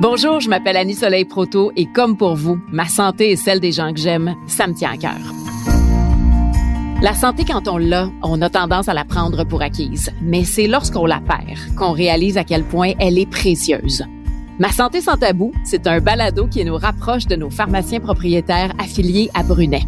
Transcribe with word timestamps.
Bonjour, 0.00 0.40
je 0.40 0.48
m'appelle 0.48 0.76
Annie 0.76 0.94
Soleil 0.94 1.24
Proto 1.24 1.70
et 1.76 1.86
comme 1.86 2.16
pour 2.16 2.34
vous, 2.34 2.58
ma 2.72 2.86
santé 2.86 3.30
et 3.30 3.36
celle 3.36 3.60
des 3.60 3.72
gens 3.72 3.92
que 3.92 4.00
j'aime, 4.00 4.34
ça 4.46 4.66
me 4.66 4.74
tient 4.74 4.92
à 4.92 4.96
cœur. 4.96 5.20
La 7.02 7.14
santé, 7.14 7.44
quand 7.44 7.68
on 7.68 7.78
l'a, 7.78 8.08
on 8.22 8.40
a 8.42 8.50
tendance 8.50 8.88
à 8.88 8.94
la 8.94 9.04
prendre 9.04 9.44
pour 9.44 9.62
acquise. 9.62 10.10
Mais 10.20 10.44
c'est 10.44 10.66
lorsqu'on 10.66 11.06
la 11.06 11.20
perd 11.20 11.74
qu'on 11.76 11.92
réalise 11.92 12.38
à 12.38 12.44
quel 12.44 12.64
point 12.64 12.92
elle 12.98 13.18
est 13.18 13.30
précieuse. 13.30 14.04
Ma 14.58 14.70
santé 14.70 15.00
sans 15.00 15.16
tabou, 15.16 15.52
c'est 15.64 15.86
un 15.86 16.00
balado 16.00 16.46
qui 16.46 16.64
nous 16.64 16.76
rapproche 16.76 17.26
de 17.26 17.36
nos 17.36 17.50
pharmaciens 17.50 18.00
propriétaires 18.00 18.72
affiliés 18.78 19.30
à 19.34 19.42
Brunet. 19.42 19.82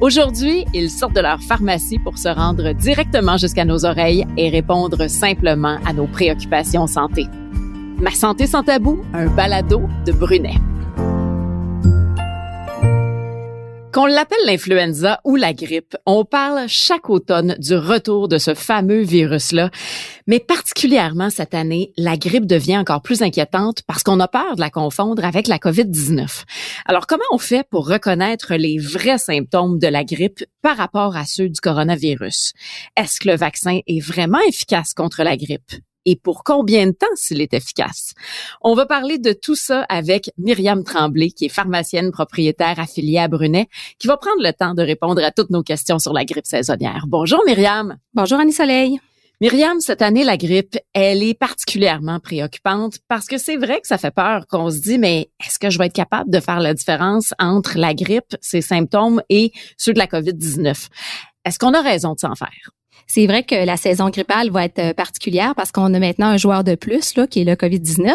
Aujourd'hui, 0.00 0.64
ils 0.72 0.90
sortent 0.90 1.16
de 1.16 1.20
leur 1.20 1.42
pharmacie 1.42 1.98
pour 1.98 2.18
se 2.18 2.28
rendre 2.28 2.72
directement 2.72 3.36
jusqu'à 3.36 3.64
nos 3.64 3.84
oreilles 3.84 4.26
et 4.36 4.48
répondre 4.48 5.08
simplement 5.08 5.78
à 5.86 5.92
nos 5.92 6.06
préoccupations 6.06 6.86
santé. 6.86 7.26
Ma 8.00 8.12
santé 8.12 8.46
sans 8.46 8.62
tabou, 8.62 9.04
un 9.12 9.26
balado 9.26 9.82
de 10.06 10.12
Brunet. 10.12 10.54
Qu'on 13.92 14.06
l'appelle 14.06 14.38
l'influenza 14.46 15.20
ou 15.24 15.36
la 15.36 15.52
grippe, 15.52 15.96
on 16.06 16.24
parle 16.24 16.66
chaque 16.66 17.10
automne 17.10 17.56
du 17.58 17.74
retour 17.74 18.28
de 18.28 18.38
ce 18.38 18.54
fameux 18.54 19.02
virus-là. 19.02 19.70
Mais 20.26 20.38
particulièrement 20.38 21.28
cette 21.28 21.52
année, 21.52 21.92
la 21.98 22.16
grippe 22.16 22.46
devient 22.46 22.78
encore 22.78 23.02
plus 23.02 23.20
inquiétante 23.20 23.82
parce 23.86 24.02
qu'on 24.02 24.20
a 24.20 24.28
peur 24.28 24.54
de 24.54 24.60
la 24.60 24.70
confondre 24.70 25.22
avec 25.24 25.46
la 25.46 25.58
COVID-19. 25.58 26.44
Alors 26.86 27.06
comment 27.06 27.24
on 27.32 27.38
fait 27.38 27.66
pour 27.68 27.86
reconnaître 27.86 28.54
les 28.54 28.78
vrais 28.78 29.18
symptômes 29.18 29.78
de 29.78 29.88
la 29.88 30.04
grippe 30.04 30.42
par 30.62 30.78
rapport 30.78 31.16
à 31.16 31.26
ceux 31.26 31.50
du 31.50 31.60
coronavirus? 31.60 32.54
Est-ce 32.96 33.20
que 33.20 33.28
le 33.28 33.36
vaccin 33.36 33.80
est 33.86 34.00
vraiment 34.00 34.40
efficace 34.48 34.94
contre 34.94 35.22
la 35.22 35.36
grippe? 35.36 35.72
Et 36.06 36.16
pour 36.16 36.44
combien 36.44 36.86
de 36.86 36.92
temps 36.92 37.06
s'il 37.14 37.40
est 37.40 37.54
efficace. 37.54 38.14
On 38.62 38.74
va 38.74 38.86
parler 38.86 39.18
de 39.18 39.32
tout 39.32 39.56
ça 39.56 39.82
avec 39.88 40.30
Myriam 40.38 40.84
Tremblay, 40.84 41.30
qui 41.30 41.46
est 41.46 41.50
pharmacienne 41.50 42.10
propriétaire 42.10 42.78
affiliée 42.78 43.18
à 43.18 43.28
Brunet, 43.28 43.68
qui 43.98 44.06
va 44.06 44.16
prendre 44.16 44.42
le 44.42 44.52
temps 44.52 44.74
de 44.74 44.82
répondre 44.82 45.22
à 45.22 45.30
toutes 45.30 45.50
nos 45.50 45.62
questions 45.62 45.98
sur 45.98 46.12
la 46.12 46.24
grippe 46.24 46.46
saisonnière. 46.46 47.04
Bonjour 47.06 47.40
Myriam. 47.46 47.96
Bonjour 48.14 48.40
Annie 48.40 48.52
Soleil. 48.52 49.00
Myriam, 49.42 49.80
cette 49.80 50.02
année, 50.02 50.22
la 50.22 50.36
grippe, 50.36 50.76
elle 50.92 51.22
est 51.22 51.32
particulièrement 51.32 52.20
préoccupante 52.20 52.98
parce 53.08 53.24
que 53.24 53.38
c'est 53.38 53.56
vrai 53.56 53.80
que 53.80 53.86
ça 53.86 53.96
fait 53.96 54.10
peur 54.10 54.46
qu'on 54.46 54.70
se 54.70 54.80
dit, 54.80 54.98
mais 54.98 55.30
est-ce 55.42 55.58
que 55.58 55.70
je 55.70 55.78
vais 55.78 55.86
être 55.86 55.94
capable 55.94 56.30
de 56.30 56.40
faire 56.40 56.60
la 56.60 56.74
différence 56.74 57.32
entre 57.38 57.78
la 57.78 57.94
grippe, 57.94 58.36
ses 58.42 58.60
symptômes 58.60 59.22
et 59.30 59.52
ceux 59.78 59.94
de 59.94 59.98
la 59.98 60.06
COVID-19? 60.06 60.88
Est-ce 61.46 61.58
qu'on 61.58 61.72
a 61.72 61.80
raison 61.80 62.12
de 62.12 62.20
s'en 62.20 62.34
faire? 62.34 62.70
C'est 63.06 63.26
vrai 63.26 63.42
que 63.42 63.54
la 63.54 63.76
saison 63.76 64.08
grippale 64.10 64.50
va 64.50 64.64
être 64.64 64.78
euh, 64.78 64.94
particulière 64.94 65.54
parce 65.54 65.72
qu'on 65.72 65.92
a 65.94 65.98
maintenant 65.98 66.26
un 66.26 66.36
joueur 66.36 66.64
de 66.64 66.74
plus 66.74 67.14
là, 67.16 67.26
qui 67.26 67.40
est 67.40 67.44
le 67.44 67.54
COVID-19. 67.54 68.14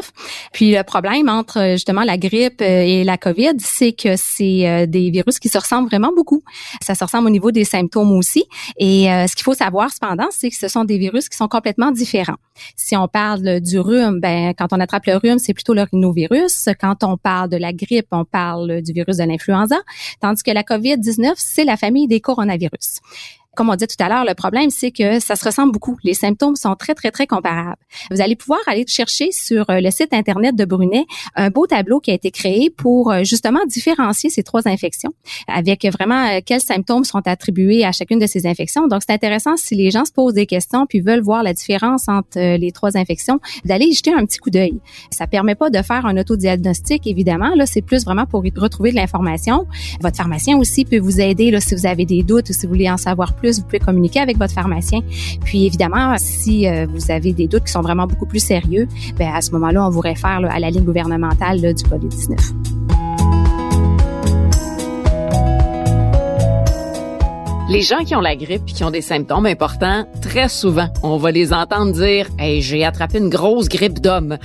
Puis 0.54 0.72
le 0.76 0.84
problème 0.84 1.30
entre 1.30 1.60
euh, 1.60 1.72
justement 1.74 2.04
la 2.04 2.18
grippe 2.18 2.62
euh, 2.62 2.82
et 2.82 3.04
la 3.04 3.18
COVID, 3.18 3.54
c'est 3.60 3.94
que 3.94 4.16
c'est 4.16 4.88
des 4.88 5.10
virus 5.10 5.40
qui 5.40 5.50
se 5.50 5.58
ressemblent 5.58 5.88
vraiment 5.88 6.12
beaucoup. 6.16 6.44
Ça 6.82 6.96
se 6.96 7.04
ressemble 7.04 7.28
au 7.28 7.30
niveau 7.30 7.52
des 7.52 7.64
symptômes 7.64 8.12
aussi. 8.12 8.46
Et 8.78 9.06
ce 9.06 9.36
qu'il 9.36 9.44
faut 9.44 9.54
savoir 9.54 9.92
cependant, 9.92 10.28
c'est 10.32 10.50
que 10.50 10.56
ce 10.56 10.68
sont 10.68 10.84
des 10.84 10.98
virus 10.98 11.30
qui 11.30 11.38
sont 11.38 11.48
complètement 11.48 11.92
différents. 11.92 12.38
Si 12.76 12.96
on 12.96 13.08
parle 13.08 13.60
du 13.60 13.80
rhume, 13.80 14.20
ben 14.20 14.54
quand 14.58 14.68
on 14.72 14.80
attrape 14.80 15.06
le 15.06 15.18
rhume, 15.18 15.40
c'est 15.40 15.54
plutôt 15.54 15.74
le 15.74 15.84
rhinovirus. 15.84 16.70
Quand 16.80 17.04
on 17.04 17.18
parle 17.18 17.50
de 17.50 17.58
la 17.58 17.74
grippe, 17.74 18.08
on 18.12 18.26
parle 18.26 18.82
du 18.82 18.94
virus 18.94 19.18
de 19.18 19.24
l'influenza. 19.24 19.78
Tandis 20.22 20.44
que 20.44 20.52
la 20.52 20.64
COVID-19, 20.64 21.34
c'est 21.36 21.66
la 21.66 21.78
famille 21.78 22.08
des 22.08 22.20
coronavirus 22.20 23.00
comme 23.56 23.70
on 23.70 23.76
dit 23.76 23.88
tout 23.88 24.04
à 24.04 24.10
l'heure, 24.10 24.26
le 24.26 24.34
problème, 24.34 24.70
c'est 24.70 24.92
que 24.92 25.20
ça 25.20 25.36
se 25.36 25.46
ressemble 25.46 25.72
beaucoup. 25.72 25.98
Les 26.04 26.14
symptômes 26.14 26.56
sont 26.56 26.76
très, 26.76 26.94
très, 26.94 27.12
très 27.12 27.28
comparables. 27.28 27.78
Vous 28.12 28.22
allez 28.22 28.36
pouvoir 28.36 28.60
aller 28.68 28.86
chercher 28.88 29.32
sur 29.32 29.70
euh, 29.70 29.80
le 29.80 29.90
site 29.92 30.14
Internet 30.14 30.56
de 30.56 30.66
Brunet 30.66 31.06
un 31.36 31.50
beau 31.50 31.66
tableau 31.66 32.00
qui 32.00 32.12
a 32.12 32.14
été 32.14 32.32
créé 32.32 32.70
pour 32.70 33.12
euh, 33.12 33.24
justement 33.24 33.66
différencier 33.66 34.30
ces 34.30 34.44
trois 34.44 34.68
infections 34.68 35.14
avec 35.48 35.86
vraiment 35.86 36.28
euh, 36.28 36.40
quels 36.46 36.62
symptômes 36.62 37.04
sont 37.04 37.26
attribués 37.26 37.86
à 37.86 37.92
chacune 37.92 38.20
de 38.20 38.28
ces 38.28 38.46
infections. 38.46 38.88
Donc, 38.88 39.02
c'est 39.08 39.14
intéressant 39.14 39.58
si 39.58 39.76
les 39.76 39.92
gens 39.92 40.06
se 40.06 40.12
posent 40.12 40.34
des 40.34 40.46
questions 40.46 40.86
puis 40.86 41.00
veulent 41.00 41.22
voir 41.22 41.44
la 41.44 41.54
différence 41.54 42.08
entre 42.08 42.58
les 42.58 42.72
trois 42.72 42.98
infections, 42.98 43.40
d'aller 43.64 43.86
y 43.86 43.94
jeter 43.94 44.14
un 44.14 44.26
petit 44.26 44.40
coup 44.40 44.50
d'œil. 44.50 44.80
Ça 45.10 45.28
permet 45.28 45.56
pas 45.56 45.70
de 45.70 45.82
faire 45.82 46.06
un 46.06 46.18
autodiagnostic, 46.18 47.08
évidemment. 47.08 47.54
Là, 47.56 47.66
c'est 47.66 47.82
plus 47.82 48.04
vraiment 48.04 48.26
pour 48.26 48.44
retrouver 48.58 48.92
de 48.92 48.96
l'information. 48.96 49.66
Votre 50.02 50.18
pharmacien 50.18 50.58
aussi 50.58 50.86
peut 50.86 51.00
vous 51.00 51.22
aider 51.22 51.52
là, 51.52 51.62
si 51.62 51.76
vous 51.76 51.86
avez 51.86 52.06
des 52.06 52.24
doutes 52.24 52.50
ou 52.50 52.54
si 52.54 52.66
vous 52.66 52.74
voulez 52.74 52.90
en 52.90 52.98
savoir 52.98 53.36
plus 53.36 53.45
vous 53.52 53.64
pouvez 53.64 53.80
communiquer 53.80 54.20
avec 54.20 54.38
votre 54.38 54.54
pharmacien. 54.54 55.02
Puis 55.44 55.66
évidemment, 55.66 56.16
si 56.18 56.68
euh, 56.68 56.86
vous 56.90 57.12
avez 57.12 57.34
des 57.34 57.48
doutes 57.48 57.66
qui 57.66 57.72
sont 57.72 57.82
vraiment 57.82 58.08
beaucoup 58.08 58.26
plus 58.26 58.44
sérieux, 58.44 58.88
ben 59.18 59.32
à 59.34 59.42
ce 59.42 59.52
moment-là, 59.52 59.86
on 59.86 59.90
vous 59.90 60.02
réfère 60.02 60.42
à 60.50 60.60
la 60.60 60.70
ligne 60.70 60.84
gouvernementale 60.84 61.62
du 61.62 61.84
COVID-19. 61.84 62.86
Les 67.68 67.82
gens 67.82 68.04
qui 68.04 68.16
ont 68.16 68.22
la 68.22 68.36
grippe 68.36 68.62
et 68.68 68.74
qui 68.74 68.84
ont 68.84 68.92
des 68.92 69.02
symptômes 69.02 69.48
importants, 69.48 70.06
très 70.22 70.50
souvent, 70.50 70.88
on 71.02 71.18
va 71.18 71.32
les 71.32 71.52
entendre 71.52 71.94
dire 71.94 72.28
Hey, 72.38 72.62
j'ai 72.62 72.86
attrapé 72.86 73.18
une 73.18 73.30
grosse 73.30 73.70
grippe 73.70 74.00
d'homme. 74.00 74.38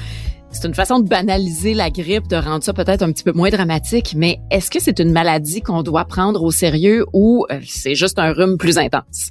C'est 0.53 0.67
une 0.67 0.75
façon 0.75 0.99
de 0.99 1.09
banaliser 1.09 1.75
la 1.75 1.91
grippe, 1.91 2.27
de 2.27 2.35
rendre 2.35 2.65
ça 2.65 2.73
peut-être 2.73 3.03
un 3.03 3.13
petit 3.13 3.23
peu 3.23 3.33
moins 3.33 3.51
dramatique, 3.51 4.15
mais 4.17 4.41
est-ce 4.51 4.69
que 4.69 4.81
c'est 4.81 4.99
une 4.99 5.13
maladie 5.13 5.63
qu'on 5.63 5.83
doit 5.83 6.05
prendre 6.05 6.43
au 6.43 6.51
sérieux 6.51 7.07
ou 7.13 7.47
euh, 7.53 7.61
c'est 7.65 7.95
juste 7.95 8.19
un 8.19 8.33
rhume 8.33 8.59
plus 8.59 8.77
intense? 8.77 9.31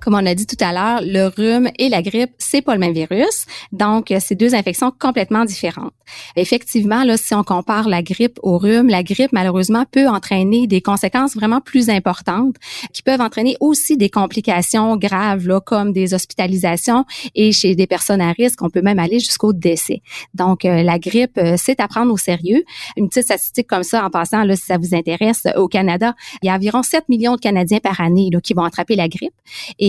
Comme 0.00 0.14
on 0.14 0.26
a 0.26 0.34
dit 0.34 0.46
tout 0.46 0.56
à 0.60 0.72
l'heure, 0.72 1.00
le 1.02 1.26
rhume 1.28 1.70
et 1.78 1.88
la 1.88 2.02
grippe, 2.02 2.32
c'est 2.38 2.62
pas 2.62 2.74
le 2.74 2.80
même 2.80 2.92
virus. 2.92 3.46
Donc, 3.72 4.12
c'est 4.20 4.34
deux 4.34 4.54
infections 4.54 4.92
complètement 4.98 5.44
différentes. 5.44 5.92
Effectivement, 6.36 7.04
là, 7.04 7.16
si 7.16 7.34
on 7.34 7.42
compare 7.42 7.88
la 7.88 8.02
grippe 8.02 8.38
au 8.42 8.58
rhume, 8.58 8.88
la 8.88 9.02
grippe, 9.02 9.32
malheureusement, 9.32 9.84
peut 9.90 10.08
entraîner 10.08 10.66
des 10.66 10.80
conséquences 10.80 11.34
vraiment 11.34 11.60
plus 11.60 11.90
importantes 11.90 12.56
qui 12.92 13.02
peuvent 13.02 13.20
entraîner 13.20 13.56
aussi 13.60 13.96
des 13.96 14.10
complications 14.10 14.96
graves, 14.96 15.46
là, 15.46 15.60
comme 15.60 15.92
des 15.92 16.14
hospitalisations 16.14 17.04
et 17.34 17.52
chez 17.52 17.74
des 17.74 17.86
personnes 17.86 18.20
à 18.20 18.32
risque, 18.32 18.62
on 18.62 18.70
peut 18.70 18.82
même 18.82 18.98
aller 18.98 19.18
jusqu'au 19.18 19.52
décès. 19.52 20.02
Donc, 20.34 20.64
euh, 20.64 20.82
la 20.82 20.98
grippe, 20.98 21.38
euh, 21.38 21.54
c'est 21.56 21.80
à 21.80 21.88
prendre 21.88 22.12
au 22.12 22.16
sérieux. 22.16 22.64
Une 22.96 23.08
petite 23.08 23.24
statistique 23.24 23.66
comme 23.66 23.82
ça, 23.82 24.04
en 24.04 24.10
passant, 24.10 24.44
là, 24.44 24.56
si 24.56 24.64
ça 24.64 24.78
vous 24.78 24.94
intéresse, 24.94 25.46
au 25.56 25.68
Canada, 25.68 26.14
il 26.42 26.46
y 26.46 26.48
a 26.50 26.54
environ 26.54 26.82
7 26.82 27.08
millions 27.08 27.34
de 27.36 27.40
Canadiens 27.40 27.80
par 27.80 28.00
année 28.00 28.30
là, 28.32 28.40
qui 28.40 28.54
vont 28.54 28.64
attraper 28.64 28.96
la 28.96 29.08
grippe. 29.08 29.34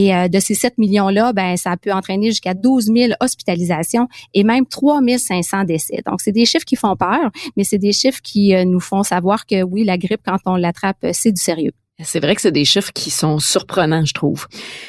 Et 0.02 0.16
euh, 0.16 0.28
de 0.28 0.40
ces 0.40 0.56
7 0.56 0.80
millions-là, 0.80 1.32
ben, 1.32 1.56
ça 1.58 1.78
peut 1.78 1.92
entraîner 1.92 2.28
jusqu'à 2.28 2.56
12 2.56 2.86
000 2.86 3.14
hospitalisations 3.20 4.08
et 4.34 4.44
même 4.44 4.66
3 4.66 5.00
500 5.18 5.66
décès. 5.66 6.02
Donc, 6.08 6.22
c'est 6.22 6.32
des 6.32 6.46
chiffres 6.46 6.66
qui 6.66 6.76
font 6.76 6.96
peur, 6.96 7.30
mais 7.56 7.64
c'est 7.64 7.78
des 7.78 7.92
chiffres 7.92 8.20
qui 8.24 8.56
euh, 8.56 8.66
nous 8.66 8.80
font 8.80 9.04
savoir 9.04 9.46
que 9.46 9.62
oui, 9.62 9.84
la 9.84 10.00
grippe, 10.00 10.22
quand 10.26 10.38
on 10.46 10.56
l'attrape, 10.56 11.04
euh, 11.04 11.12
c'est 11.14 11.32
du 11.32 11.42
sérieux. 11.42 11.72
C'est 12.04 12.20
vrai 12.20 12.34
que 12.34 12.42
c'est 12.42 12.52
des 12.52 12.66
chiffres 12.66 12.92
qui 12.94 13.12
sont 13.12 13.38
surprenants, 13.38 14.06
je 14.06 14.14
trouve. 14.14 14.48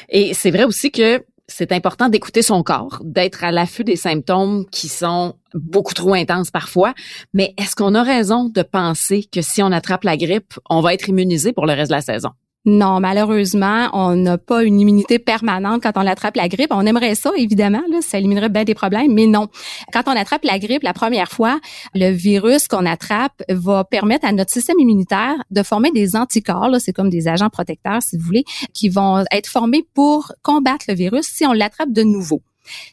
Et 0.09 0.33
c'est 0.33 0.49
vrai 0.49 0.63
aussi 0.63 0.89
que 0.89 1.23
c'est 1.47 1.71
important 1.71 2.09
d'écouter 2.09 2.41
son 2.41 2.63
corps, 2.63 2.99
d'être 3.03 3.43
à 3.43 3.51
l'affût 3.51 3.83
des 3.83 3.97
symptômes 3.97 4.65
qui 4.71 4.87
sont 4.87 5.35
beaucoup 5.53 5.93
trop 5.93 6.15
intenses 6.15 6.49
parfois. 6.49 6.95
Mais 7.33 7.53
est-ce 7.59 7.75
qu'on 7.75 7.93
a 7.93 8.01
raison 8.01 8.49
de 8.49 8.63
penser 8.63 9.27
que 9.31 9.43
si 9.43 9.61
on 9.61 9.71
attrape 9.71 10.05
la 10.05 10.17
grippe, 10.17 10.55
on 10.71 10.81
va 10.81 10.95
être 10.95 11.07
immunisé 11.09 11.53
pour 11.53 11.67
le 11.67 11.73
reste 11.73 11.91
de 11.91 11.95
la 11.97 12.01
saison? 12.01 12.29
Non, 12.65 13.01
malheureusement, 13.01 13.89
on 13.91 14.15
n'a 14.15 14.37
pas 14.37 14.63
une 14.63 14.79
immunité 14.79 15.19
permanente 15.19 15.83
quand 15.83 15.91
on 15.97 16.07
attrape 16.07 16.37
la 16.37 16.47
grippe. 16.47 16.71
On 16.71 16.85
aimerait 16.85 17.13
ça, 17.13 17.31
évidemment, 17.35 17.81
ça 17.99 18.19
éliminerait 18.19 18.47
bien 18.47 18.63
des 18.63 18.73
problèmes, 18.73 19.13
mais 19.13 19.25
non. 19.25 19.49
Quand 19.91 20.03
on 20.07 20.11
attrape 20.11 20.45
la 20.45 20.59
grippe 20.59 20.83
la 20.83 20.93
première 20.93 21.29
fois, 21.29 21.59
le 21.93 22.09
virus 22.11 22.69
qu'on 22.69 22.85
attrape 22.85 23.43
va 23.49 23.83
permettre 23.83 24.25
à 24.25 24.31
notre 24.31 24.51
système 24.51 24.79
immunitaire 24.79 25.35
de 25.51 25.61
former 25.61 25.91
des 25.91 26.15
anticorps, 26.15 26.69
c'est 26.79 26.93
comme 26.93 27.09
des 27.09 27.27
agents 27.27 27.49
protecteurs, 27.49 28.01
si 28.01 28.17
vous 28.17 28.23
voulez, 28.23 28.45
qui 28.73 28.87
vont 28.87 29.25
être 29.29 29.47
formés 29.47 29.85
pour 29.93 30.31
combattre 30.41 30.85
le 30.87 30.93
virus 30.93 31.25
si 31.25 31.45
on 31.45 31.51
l'attrape 31.51 31.91
de 31.91 32.03
nouveau. 32.03 32.41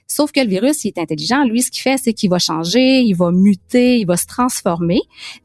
Sauf 0.07 0.33
que 0.33 0.41
le 0.41 0.49
virus, 0.49 0.85
il 0.85 0.89
est 0.89 0.99
intelligent. 0.99 1.45
Lui, 1.45 1.63
ce 1.63 1.71
qu'il 1.71 1.83
fait, 1.83 1.97
c'est 1.97 2.13
qu'il 2.13 2.31
va 2.31 2.39
changer, 2.39 3.01
il 3.01 3.15
va 3.15 3.31
muter, 3.31 3.99
il 3.99 4.07
va 4.07 4.17
se 4.17 4.27
transformer 4.27 5.01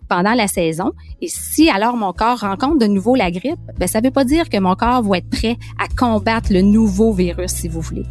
pendant 0.10 0.34
la 0.34 0.48
saison. 0.48 0.92
Et 1.22 1.28
si 1.28 1.70
alors 1.70 1.96
mon 1.98 2.14
corps 2.14 2.40
rencontre 2.40 2.80
de 2.80 2.88
nouveau 2.88 3.16
la 3.16 3.32
grippe, 3.32 3.60
ben 3.78 3.88
ça 3.88 4.02
veut 4.02 4.12
pas 4.12 4.24
dire 4.24 4.50
que 4.50 4.58
mon 4.58 4.76
corps 4.76 5.04
va 5.04 5.18
être 5.18 5.30
prêt 5.30 5.58
à 5.80 5.88
combattre 5.88 6.52
le 6.52 6.62
nouveau 6.62 7.14
virus, 7.14 7.52
si 7.52 7.68
vous 7.68 7.82
voulez. 7.82 8.04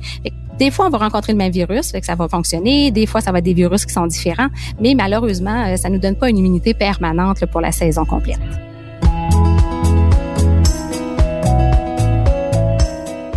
des 0.58 0.70
fois, 0.70 0.86
on 0.86 0.90
va 0.90 0.98
rencontrer 0.98 1.32
le 1.32 1.38
même 1.38 1.52
virus, 1.52 1.90
fait 1.90 2.00
que 2.00 2.06
ça 2.06 2.14
va 2.14 2.28
fonctionner. 2.28 2.90
Des 2.90 3.06
fois, 3.06 3.20
ça 3.20 3.32
va 3.32 3.38
être 3.38 3.44
des 3.44 3.54
virus 3.54 3.84
qui 3.84 3.92
sont 3.92 4.06
différents. 4.06 4.48
Mais 4.80 4.94
malheureusement, 4.94 5.66
euh, 5.66 5.76
ça 5.76 5.88
nous 5.88 5.98
donne 5.98 6.16
pas 6.16 6.30
une 6.30 6.38
immunité 6.38 6.74
permanente 6.74 7.44
pour 7.46 7.60
la 7.60 7.72
saison 7.72 8.04
complète. 8.04 8.40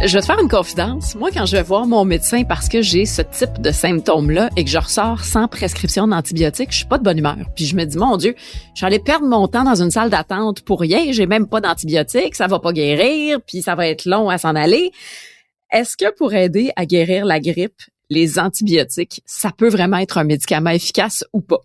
Je 0.06 0.14
vais 0.14 0.22
te 0.22 0.26
faire 0.28 0.40
une 0.40 0.48
confidence. 0.48 1.16
Moi, 1.16 1.32
quand 1.34 1.48
je 1.48 1.58
vais 1.58 1.64
voir 1.64 1.88
mon 1.88 2.06
médecin 2.06 2.44
parce 2.44 2.70
que 2.70 2.84
j'ai 2.84 3.06
ce 3.06 3.24
type 3.24 3.60
de 3.60 3.72
symptômes-là 3.72 4.50
et 4.56 4.64
que 4.64 4.70
je 4.70 4.78
ressors 4.78 5.26
sans 5.26 5.48
prescription 5.48 6.08
d'antibiotiques, 6.08 6.72
je 6.72 6.78
suis 6.78 6.86
pas 6.86 7.00
de 7.00 7.04
bonne 7.04 7.18
humeur. 7.18 7.38
Puis 7.56 7.66
je 7.66 7.76
me 7.76 7.84
dis, 7.84 7.98
mon 7.98 8.16
Dieu, 8.16 8.36
je 8.76 8.82
vais 8.82 8.88
aller 8.88 9.00
perdre 9.00 9.26
mon 9.26 9.48
temps 9.48 9.64
dans 9.64 9.82
une 9.82 9.90
salle 9.90 10.12
d'attente 10.12 10.62
pour 10.62 10.82
rien. 10.82 11.12
J'ai 11.12 11.26
même 11.26 11.48
pas 11.48 11.62
d'antibiotiques, 11.62 12.36
ça 12.36 12.46
va 12.46 12.60
pas 12.60 12.74
guérir, 12.74 13.40
puis 13.42 13.64
ça 13.64 13.74
va 13.74 13.88
être 13.88 14.06
long 14.06 14.30
à 14.30 14.38
s'en 14.38 14.56
aller. 14.56 14.92
Est-ce 15.72 15.98
que 15.98 16.16
pour 16.16 16.34
aider 16.34 16.72
à 16.76 16.86
guérir 16.86 17.26
la 17.26 17.40
grippe, 17.40 17.82
les 18.12 18.38
antibiotiques, 18.38 19.22
ça 19.26 19.52
peut 19.52 19.70
vraiment 19.70 19.98
être 19.98 20.20
un 20.20 20.24
médicament 20.26 20.70
efficace 20.70 21.26
ou 21.34 21.42
pas? 21.42 21.62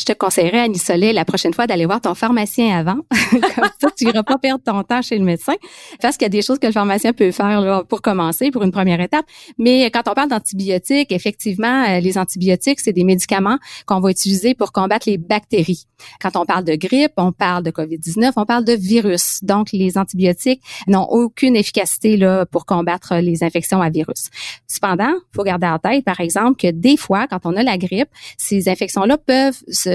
Je 0.00 0.06
te 0.06 0.12
conseillerais, 0.12 0.60
Annie 0.60 0.78
Soleil, 0.78 1.12
la 1.12 1.26
prochaine 1.26 1.52
fois 1.52 1.66
d'aller 1.66 1.84
voir 1.84 2.00
ton 2.00 2.14
pharmacien 2.14 2.76
avant. 2.76 3.00
Comme 3.30 3.70
ça, 3.80 3.88
tu 3.96 4.06
n'iras 4.06 4.22
pas 4.22 4.38
perdre 4.38 4.64
ton 4.64 4.82
temps 4.82 5.02
chez 5.02 5.18
le 5.18 5.24
médecin. 5.24 5.52
Parce 6.00 6.16
qu'il 6.16 6.24
y 6.24 6.26
a 6.26 6.30
des 6.30 6.40
choses 6.40 6.58
que 6.58 6.66
le 6.66 6.72
pharmacien 6.72 7.12
peut 7.12 7.30
faire 7.30 7.60
là, 7.60 7.84
pour 7.86 8.00
commencer, 8.00 8.50
pour 8.50 8.62
une 8.62 8.72
première 8.72 9.00
étape. 9.00 9.26
Mais 9.58 9.90
quand 9.90 10.02
on 10.08 10.14
parle 10.14 10.30
d'antibiotiques, 10.30 11.12
effectivement, 11.12 11.84
euh, 11.86 12.00
les 12.00 12.16
antibiotiques, 12.16 12.80
c'est 12.80 12.94
des 12.94 13.04
médicaments 13.04 13.58
qu'on 13.86 14.00
va 14.00 14.10
utiliser 14.10 14.54
pour 14.54 14.72
combattre 14.72 15.08
les 15.08 15.18
bactéries. 15.18 15.86
Quand 16.20 16.34
on 16.36 16.46
parle 16.46 16.64
de 16.64 16.76
grippe, 16.76 17.12
on 17.18 17.32
parle 17.32 17.62
de 17.62 17.70
COVID-19, 17.70 18.32
on 18.36 18.46
parle 18.46 18.64
de 18.64 18.72
virus. 18.72 19.40
Donc, 19.42 19.68
les 19.72 19.98
antibiotiques 19.98 20.62
n'ont 20.86 21.06
aucune 21.10 21.56
efficacité 21.56 22.16
là, 22.16 22.46
pour 22.46 22.64
combattre 22.64 23.16
les 23.16 23.44
infections 23.44 23.82
à 23.82 23.90
virus. 23.90 24.30
Cependant, 24.66 25.12
il 25.12 25.36
faut 25.36 25.44
garder 25.44 25.66
en 25.66 25.78
tête, 25.78 26.04
par 26.04 26.20
exemple, 26.20 26.56
que 26.56 26.70
des 26.70 26.96
fois, 26.96 27.26
quand 27.28 27.40
on 27.44 27.54
a 27.56 27.62
la 27.62 27.76
grippe, 27.76 28.08
ces 28.38 28.68
infections-là 28.68 29.18
peuvent 29.18 29.60
se 29.68 29.89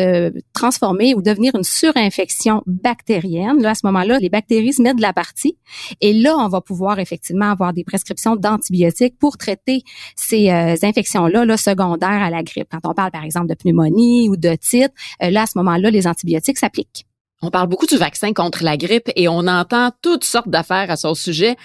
transformer 0.53 1.13
ou 1.15 1.21
devenir 1.21 1.55
une 1.55 1.63
surinfection 1.63 2.63
bactérienne. 2.65 3.61
Là, 3.61 3.71
à 3.71 3.75
ce 3.75 3.85
moment-là, 3.85 4.19
les 4.19 4.29
bactéries 4.29 4.73
se 4.73 4.81
mettent 4.81 4.97
de 4.97 5.01
la 5.01 5.13
partie 5.13 5.57
et 6.01 6.13
là, 6.13 6.35
on 6.37 6.47
va 6.47 6.61
pouvoir 6.61 6.99
effectivement 6.99 7.49
avoir 7.49 7.73
des 7.73 7.83
prescriptions 7.83 8.35
d'antibiotiques 8.35 9.17
pour 9.19 9.37
traiter 9.37 9.83
ces 10.15 10.49
euh, 10.49 10.75
infections-là 10.81 11.45
là, 11.45 11.57
secondaires 11.57 12.09
à 12.09 12.29
la 12.29 12.43
grippe. 12.43 12.67
Quand 12.71 12.89
on 12.89 12.93
parle, 12.93 13.11
par 13.11 13.23
exemple, 13.23 13.47
de 13.47 13.55
pneumonie 13.55 14.29
ou 14.29 14.37
de 14.37 14.55
titre, 14.55 14.93
euh, 15.23 15.29
là, 15.29 15.43
à 15.43 15.45
ce 15.45 15.57
moment-là, 15.57 15.89
les 15.89 16.07
antibiotiques 16.07 16.57
s'appliquent. 16.57 17.05
On 17.41 17.51
parle 17.51 17.67
beaucoup 17.67 17.85
du 17.85 17.97
vaccin 17.97 18.33
contre 18.33 18.63
la 18.63 18.77
grippe 18.77 19.11
et 19.15 19.27
on 19.27 19.47
entend 19.47 19.91
toutes 20.01 20.23
sortes 20.23 20.49
d'affaires 20.49 20.89
à 20.89 20.95
son 20.95 21.13
sujet. 21.13 21.55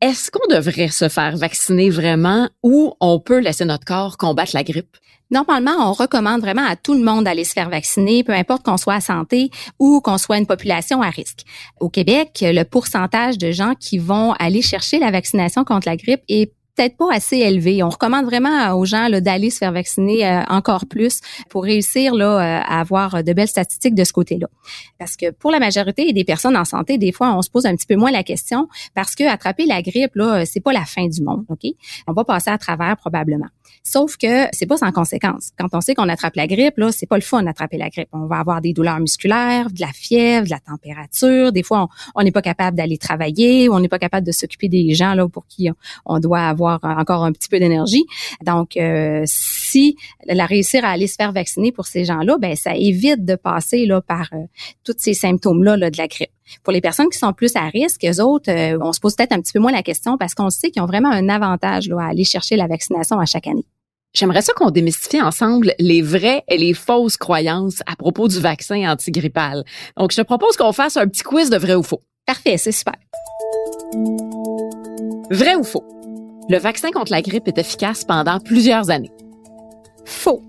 Est-ce 0.00 0.30
qu'on 0.30 0.52
devrait 0.52 0.88
se 0.88 1.08
faire 1.08 1.36
vacciner 1.36 1.90
vraiment 1.90 2.48
ou 2.62 2.92
on 3.00 3.20
peut 3.20 3.38
laisser 3.38 3.64
notre 3.64 3.84
corps 3.84 4.18
combattre 4.18 4.50
la 4.54 4.64
grippe? 4.64 4.96
Normalement, 5.30 5.72
on 5.78 5.92
recommande 5.94 6.42
vraiment 6.42 6.66
à 6.66 6.76
tout 6.76 6.92
le 6.92 7.02
monde 7.02 7.24
d'aller 7.24 7.44
se 7.44 7.54
faire 7.54 7.70
vacciner, 7.70 8.22
peu 8.22 8.32
importe 8.32 8.64
qu'on 8.64 8.76
soit 8.76 8.96
à 8.96 9.00
santé 9.00 9.50
ou 9.78 10.02
qu'on 10.02 10.18
soit 10.18 10.36
une 10.36 10.46
population 10.46 11.00
à 11.00 11.08
risque. 11.08 11.44
Au 11.80 11.88
Québec, 11.88 12.40
le 12.42 12.64
pourcentage 12.64 13.38
de 13.38 13.50
gens 13.50 13.74
qui 13.74 13.96
vont 13.96 14.32
aller 14.32 14.60
chercher 14.60 14.98
la 14.98 15.10
vaccination 15.10 15.64
contre 15.64 15.88
la 15.88 15.96
grippe 15.96 16.22
est 16.28 16.52
peut-être 16.82 16.96
pas 16.96 17.12
assez 17.12 17.38
élevé. 17.38 17.82
On 17.82 17.88
recommande 17.88 18.24
vraiment 18.24 18.72
aux 18.74 18.84
gens 18.84 19.08
d'aller 19.08 19.50
se 19.50 19.58
faire 19.58 19.72
vacciner 19.72 20.26
euh, 20.26 20.42
encore 20.48 20.86
plus 20.86 21.20
pour 21.48 21.62
réussir 21.64 22.14
là, 22.14 22.24
euh, 22.24 22.62
à 22.64 22.80
avoir 22.80 23.22
de 23.22 23.32
belles 23.32 23.48
statistiques 23.48 23.94
de 23.94 24.04
ce 24.04 24.12
côté-là. 24.12 24.48
Parce 24.98 25.16
que 25.16 25.30
pour 25.30 25.50
la 25.50 25.60
majorité 25.60 26.12
des 26.12 26.24
personnes 26.24 26.56
en 26.56 26.64
santé, 26.64 26.98
des 26.98 27.12
fois, 27.12 27.36
on 27.36 27.42
se 27.42 27.50
pose 27.50 27.66
un 27.66 27.76
petit 27.76 27.86
peu 27.86 27.96
moins 27.96 28.10
la 28.10 28.24
question 28.24 28.68
parce 28.94 29.14
que 29.14 29.24
attraper 29.24 29.66
la 29.66 29.82
grippe, 29.82 30.14
là, 30.14 30.44
c'est 30.44 30.60
pas 30.60 30.72
la 30.72 30.84
fin 30.84 31.06
du 31.06 31.22
monde. 31.22 31.44
Ok, 31.48 31.70
On 32.08 32.12
va 32.12 32.24
passer 32.24 32.50
à 32.50 32.58
travers 32.58 32.96
probablement. 32.96 33.48
Sauf 33.82 34.16
que 34.16 34.46
c'est 34.52 34.66
pas 34.66 34.76
sans 34.76 34.92
conséquence. 34.92 35.50
Quand 35.58 35.68
on 35.72 35.80
sait 35.80 35.94
qu'on 35.94 36.08
attrape 36.08 36.36
la 36.36 36.46
grippe, 36.46 36.78
là, 36.78 36.92
c'est 36.92 37.06
pas 37.06 37.16
le 37.16 37.22
fun 37.22 37.42
d'attraper 37.42 37.78
la 37.78 37.90
grippe. 37.90 38.08
On 38.12 38.26
va 38.26 38.38
avoir 38.38 38.60
des 38.60 38.72
douleurs 38.72 39.00
musculaires, 39.00 39.70
de 39.70 39.80
la 39.80 39.92
fièvre, 39.92 40.44
de 40.44 40.50
la 40.50 40.60
température. 40.60 41.52
Des 41.52 41.62
fois, 41.62 41.88
on 42.14 42.22
n'est 42.22 42.32
pas 42.32 42.42
capable 42.42 42.76
d'aller 42.76 42.98
travailler, 42.98 43.68
on 43.68 43.80
n'est 43.80 43.88
pas 43.88 43.98
capable 43.98 44.26
de 44.26 44.32
s'occuper 44.32 44.68
des 44.68 44.94
gens 44.94 45.14
là 45.14 45.28
pour 45.28 45.46
qui 45.46 45.68
on 46.06 46.18
doit 46.20 46.40
avoir 46.40 46.80
encore 46.82 47.24
un 47.24 47.32
petit 47.32 47.48
peu 47.48 47.58
d'énergie. 47.58 48.04
Donc, 48.44 48.76
euh, 48.76 49.22
si 49.26 49.96
la 50.26 50.46
réussir 50.46 50.84
à 50.84 50.90
aller 50.90 51.06
se 51.06 51.14
faire 51.14 51.32
vacciner 51.32 51.72
pour 51.72 51.86
ces 51.86 52.04
gens-là, 52.04 52.36
ben 52.38 52.56
ça 52.56 52.74
évite 52.76 53.24
de 53.24 53.34
passer 53.34 53.86
là 53.86 54.00
par 54.00 54.28
euh, 54.32 54.38
tous 54.84 54.94
ces 54.98 55.14
symptômes-là 55.14 55.76
là, 55.76 55.90
de 55.90 55.98
la 55.98 56.08
grippe. 56.08 56.30
Pour 56.62 56.72
les 56.72 56.80
personnes 56.80 57.08
qui 57.08 57.18
sont 57.18 57.32
plus 57.32 57.56
à 57.56 57.68
risque, 57.68 58.04
eux 58.04 58.22
autres, 58.22 58.50
euh, 58.50 58.78
on 58.80 58.92
se 58.92 59.00
pose 59.00 59.14
peut-être 59.14 59.32
un 59.32 59.40
petit 59.40 59.52
peu 59.52 59.60
moins 59.60 59.72
la 59.72 59.82
question 59.82 60.18
parce 60.18 60.34
qu'on 60.34 60.50
sait 60.50 60.70
qu'ils 60.70 60.82
ont 60.82 60.86
vraiment 60.86 61.10
un 61.10 61.28
avantage 61.28 61.88
là, 61.88 62.00
à 62.00 62.08
aller 62.10 62.24
chercher 62.24 62.56
la 62.56 62.66
vaccination 62.66 63.18
à 63.18 63.26
chaque 63.26 63.46
année. 63.46 63.66
J'aimerais 64.14 64.42
ça 64.42 64.52
qu'on 64.52 64.70
démystifie 64.70 65.22
ensemble 65.22 65.74
les 65.78 66.02
vraies 66.02 66.44
et 66.48 66.58
les 66.58 66.74
fausses 66.74 67.16
croyances 67.16 67.82
à 67.86 67.96
propos 67.96 68.28
du 68.28 68.40
vaccin 68.40 68.90
antigrippal. 68.90 69.64
Donc, 69.96 70.12
je 70.12 70.18
te 70.18 70.22
propose 70.22 70.56
qu'on 70.56 70.72
fasse 70.72 70.98
un 70.98 71.06
petit 71.06 71.22
quiz 71.22 71.48
de 71.48 71.56
vrai 71.56 71.74
ou 71.74 71.82
faux. 71.82 72.02
Parfait, 72.26 72.58
c'est 72.58 72.72
super. 72.72 72.94
Vrai 75.30 75.54
ou 75.54 75.64
faux? 75.64 75.84
Le 76.50 76.58
vaccin 76.58 76.90
contre 76.90 77.10
la 77.10 77.22
grippe 77.22 77.48
est 77.48 77.56
efficace 77.56 78.04
pendant 78.04 78.38
plusieurs 78.38 78.90
années. 78.90 79.12
Faux. 80.04 80.42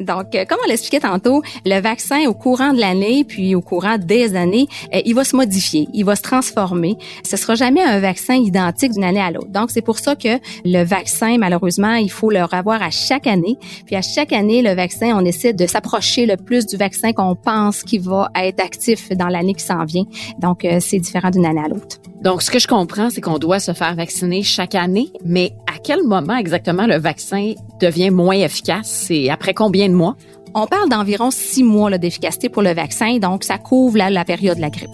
Donc, 0.00 0.34
euh, 0.34 0.44
comme 0.44 0.58
on 0.64 0.68
l'expliquait 0.68 1.00
tantôt, 1.00 1.42
le 1.64 1.80
vaccin 1.80 2.26
au 2.28 2.34
courant 2.34 2.72
de 2.72 2.80
l'année, 2.80 3.24
puis 3.24 3.54
au 3.54 3.60
courant 3.60 3.98
des 3.98 4.36
années, 4.36 4.66
euh, 4.94 5.00
il 5.04 5.14
va 5.14 5.24
se 5.24 5.36
modifier, 5.36 5.88
il 5.92 6.04
va 6.04 6.16
se 6.16 6.22
transformer. 6.22 6.96
Ce 7.24 7.36
sera 7.36 7.54
jamais 7.54 7.82
un 7.82 8.00
vaccin 8.00 8.34
identique 8.34 8.92
d'une 8.92 9.04
année 9.04 9.20
à 9.20 9.30
l'autre. 9.30 9.48
Donc, 9.48 9.70
c'est 9.70 9.82
pour 9.82 9.98
ça 9.98 10.16
que 10.16 10.38
le 10.64 10.84
vaccin, 10.84 11.38
malheureusement, 11.38 11.94
il 11.94 12.10
faut 12.10 12.30
le 12.30 12.42
revoir 12.42 12.82
à 12.82 12.90
chaque 12.90 13.26
année. 13.26 13.58
Puis 13.86 13.96
à 13.96 14.02
chaque 14.02 14.32
année, 14.32 14.62
le 14.62 14.74
vaccin, 14.74 15.16
on 15.16 15.24
essaie 15.24 15.52
de 15.52 15.66
s'approcher 15.66 16.26
le 16.26 16.36
plus 16.36 16.66
du 16.66 16.76
vaccin 16.76 17.12
qu'on 17.12 17.34
pense 17.34 17.82
qui 17.82 17.98
va 17.98 18.30
être 18.36 18.60
actif 18.60 19.10
dans 19.10 19.28
l'année 19.28 19.54
qui 19.54 19.64
s'en 19.64 19.84
vient. 19.84 20.04
Donc, 20.38 20.64
euh, 20.64 20.78
c'est 20.80 20.98
différent 20.98 21.30
d'une 21.30 21.46
année 21.46 21.62
à 21.64 21.68
l'autre. 21.68 21.98
Donc, 22.22 22.42
ce 22.42 22.50
que 22.50 22.58
je 22.58 22.66
comprends, 22.66 23.10
c'est 23.10 23.20
qu'on 23.20 23.38
doit 23.38 23.60
se 23.60 23.72
faire 23.72 23.94
vacciner 23.94 24.42
chaque 24.42 24.74
année, 24.74 25.10
mais 25.24 25.52
à 25.72 25.78
quel 25.78 26.02
moment 26.02 26.36
exactement 26.36 26.86
le 26.86 26.96
vaccin 26.96 27.54
devient 27.80 28.10
moins 28.10 28.36
efficace 28.36 29.06
et 29.10 29.30
après 29.30 29.54
combien 29.54 29.88
de 29.88 29.94
mois? 29.94 30.16
On 30.54 30.66
parle 30.66 30.88
d'environ 30.88 31.30
six 31.30 31.62
mois 31.62 31.96
d'efficacité 31.98 32.48
pour 32.48 32.62
le 32.62 32.72
vaccin, 32.72 33.18
donc 33.18 33.44
ça 33.44 33.58
couvre 33.58 33.98
la, 33.98 34.10
la 34.10 34.24
période 34.24 34.56
de 34.56 34.62
la 34.62 34.70
grippe. 34.70 34.90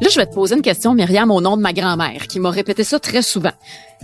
Là, 0.00 0.08
je 0.10 0.16
vais 0.16 0.26
te 0.26 0.34
poser 0.34 0.56
une 0.56 0.62
question, 0.62 0.92
Myriam, 0.94 1.30
au 1.30 1.40
nom 1.40 1.56
de 1.56 1.62
ma 1.62 1.72
grand-mère, 1.72 2.26
qui 2.26 2.38
m'a 2.38 2.50
répété 2.50 2.84
ça 2.84 2.98
très 3.00 3.22
souvent. 3.22 3.52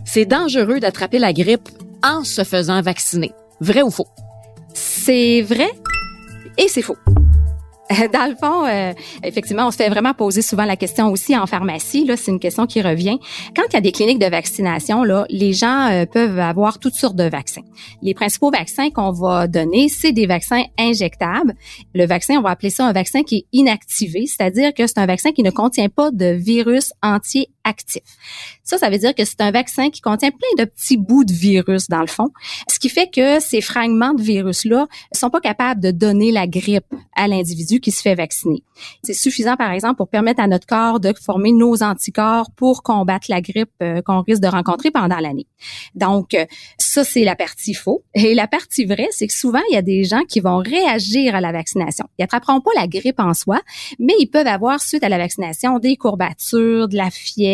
C'est 0.05 0.25
dangereux 0.25 0.81
d'attraper 0.81 1.19
la 1.19 1.33
grippe 1.33 1.69
en 2.03 2.25
se 2.25 2.45
faisant 2.45 2.81
vacciner. 2.81 3.33
Vrai 3.61 3.83
ou 3.83 3.91
faux? 3.91 4.09
C'est 4.75 5.43
vrai 5.43 5.71
et 6.57 6.69
c'est 6.69 6.83
faux. 6.83 6.97
Dans 8.13 8.29
le 8.29 8.37
fond, 8.37 8.67
euh, 8.67 8.93
effectivement, 9.23 9.67
on 9.67 9.71
se 9.71 9.77
fait 9.77 9.89
vraiment 9.89 10.15
poser 10.15 10.43
souvent 10.43 10.65
la 10.65 10.77
question 10.77 11.11
aussi 11.11 11.37
en 11.37 11.47
pharmacie. 11.47 12.05
Là, 12.05 12.17
c'est 12.17 12.31
une 12.31 12.41
question 12.41 12.67
qui 12.67 12.81
revient. 12.81 13.19
Quand 13.55 13.63
il 13.71 13.75
y 13.75 13.77
a 13.77 13.81
des 13.81 13.93
cliniques 13.93 14.19
de 14.19 14.27
vaccination, 14.27 15.03
là, 15.05 15.25
les 15.29 15.53
gens 15.53 15.89
euh, 15.91 16.07
peuvent 16.07 16.39
avoir 16.39 16.79
toutes 16.79 16.95
sortes 16.95 17.17
de 17.17 17.29
vaccins. 17.29 17.63
Les 18.03 18.15
principaux 18.15 18.51
vaccins 18.51 18.91
qu'on 18.91 19.13
va 19.13 19.47
donner, 19.47 19.89
c'est 19.89 20.13
des 20.13 20.27
vaccins 20.27 20.63
injectables. 20.79 21.55
Le 21.95 22.07
vaccin, 22.07 22.35
on 22.39 22.43
va 22.43 22.51
appeler 22.51 22.71
ça 22.71 22.87
un 22.87 22.93
vaccin 22.93 23.23
qui 23.23 23.37
est 23.37 23.47
inactivé, 23.53 24.27
c'est-à-dire 24.27 24.73
que 24.75 24.87
c'est 24.87 24.99
un 24.99 25.07
vaccin 25.07 25.33
qui 25.33 25.43
ne 25.43 25.51
contient 25.51 25.89
pas 25.89 26.11
de 26.11 26.27
virus 26.27 26.93
entier 27.03 27.49
actif. 27.65 28.03
Ça, 28.65 28.79
ça 28.79 28.91
veut 28.91 28.99
dire 28.99 29.15
que 29.15 29.25
c'est 29.25 29.41
un 29.41 29.51
vaccin 29.51 29.91
qui 29.91 30.01
contient 30.01 30.31
plein 30.31 30.65
de 30.65 30.69
petits 30.69 30.97
bouts 30.97 31.25
de 31.25 31.33
virus 31.33 31.89
dans 31.89 32.01
le 32.01 32.07
fond, 32.07 32.31
ce 32.69 32.79
qui 32.79 32.89
fait 32.89 33.11
que 33.11 33.41
ces 33.41 33.61
fragments 33.61 34.15
de 34.15 34.23
virus-là 34.23 34.87
sont 35.13 35.31
pas 35.31 35.41
capables 35.41 35.81
de 35.81 35.91
donner 35.91 36.33
la 36.33 36.47
grippe 36.47 36.95
à 37.17 37.29
l'individu 37.29 37.81
qui 37.81 37.91
se 37.91 38.03
fait 38.03 38.15
vacciner. 38.15 38.63
C'est 39.03 39.15
suffisant, 39.15 39.57
par 39.57 39.71
exemple, 39.71 39.97
pour 39.97 40.09
permettre 40.09 40.41
à 40.41 40.47
notre 40.47 40.67
corps 40.67 41.01
de 41.01 41.13
former 41.21 41.53
nos 41.53 41.83
anticorps 41.83 42.51
pour 42.57 42.83
combattre 42.83 43.27
la 43.29 43.41
grippe 43.41 43.71
euh, 43.83 44.03
qu'on 44.03 44.23
risque 44.23 44.43
de 44.43 44.49
rencontrer 44.49 44.91
pendant 44.91 45.19
l'année. 45.19 45.47
Donc, 45.95 46.35
euh, 46.35 46.45
ça, 46.79 47.05
c'est 47.05 47.25
la 47.25 47.37
partie 47.37 47.75
faux. 47.75 48.05
Et 48.15 48.35
la 48.35 48.47
partie 48.47 48.85
vraie, 48.85 49.09
c'est 49.11 49.27
que 49.27 49.35
souvent, 49.35 49.61
il 49.71 49.75
y 49.75 49.77
a 49.77 49.83
des 49.83 50.05
gens 50.05 50.23
qui 50.29 50.41
vont 50.41 50.59
réagir 50.59 51.35
à 51.35 51.41
la 51.41 51.53
vaccination. 51.53 52.07
Ils 52.19 52.25
attraperont 52.25 52.61
pas 52.61 52.71
la 52.75 52.87
grippe 52.87 53.21
en 53.21 53.35
soi, 53.35 53.61
mais 53.99 54.15
ils 54.19 54.27
peuvent 54.27 54.47
avoir, 54.47 54.81
suite 54.81 55.05
à 55.05 55.09
la 55.09 55.19
vaccination, 55.19 55.79
des 55.79 55.97
courbatures, 55.97 56.89
de 56.89 56.97
la 56.97 57.11
fièvre, 57.11 57.52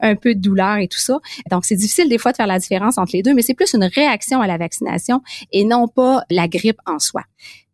un, 0.00 0.14
peu 0.16 0.34
de 0.34 0.40
douleur 0.40 0.78
et 0.78 0.88
tout 0.88 0.98
ça. 0.98 1.18
Donc, 1.50 1.64
c'est 1.64 1.76
difficile 1.76 2.08
des 2.08 2.18
fois 2.18 2.32
de 2.32 2.36
faire 2.36 2.46
la 2.46 2.58
différence 2.58 2.98
entre 2.98 3.12
les 3.14 3.22
deux, 3.22 3.34
mais 3.34 3.42
c'est 3.42 3.54
plus 3.54 3.74
une 3.74 3.84
réaction 3.84 4.40
à 4.40 4.46
la 4.46 4.58
vaccination 4.58 5.22
et 5.52 5.64
non 5.64 5.88
pas 5.88 6.22
la 6.30 6.48
grippe 6.48 6.78
en 6.86 6.98
soi. 6.98 7.22